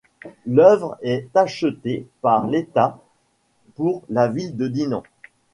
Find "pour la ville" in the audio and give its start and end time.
3.75-4.57